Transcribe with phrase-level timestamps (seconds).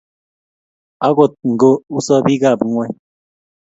[1.07, 2.93] Agot ngo usa bikab ngony